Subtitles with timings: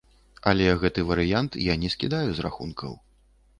[0.51, 2.99] Але гэты варыянт я не скідаю з рахункаў.